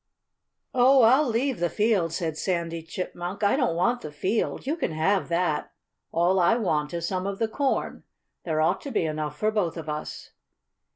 "Oh! 0.73 1.03
I'll 1.03 1.29
leave 1.29 1.59
the 1.59 1.69
field," 1.69 2.11
said 2.11 2.35
Sandy 2.35 2.81
Chipmunk. 2.81 3.43
"I 3.43 3.55
don't 3.55 3.75
want 3.75 4.01
the 4.01 4.11
field. 4.11 4.65
You 4.65 4.75
can 4.75 4.93
have 4.93 5.29
that. 5.29 5.73
All 6.11 6.39
I 6.39 6.55
want 6.55 6.91
is 6.95 7.07
some 7.07 7.27
of 7.27 7.37
the 7.37 7.47
corn. 7.47 8.01
There 8.43 8.61
ought 8.61 8.81
to 8.81 8.89
be 8.91 9.05
enough 9.05 9.37
for 9.37 9.51
both 9.51 9.77
of 9.77 9.87
us." 9.87 10.31